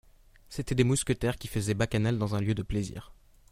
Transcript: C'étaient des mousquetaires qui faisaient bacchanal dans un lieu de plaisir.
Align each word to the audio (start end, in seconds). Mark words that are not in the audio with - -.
C'étaient 0.49 0.73
des 0.73 0.83
mousquetaires 0.83 1.35
qui 1.37 1.47
faisaient 1.47 1.75
bacchanal 1.75 2.17
dans 2.17 2.33
un 2.33 2.41
lieu 2.41 2.55
de 2.55 2.63
plaisir. 2.63 3.13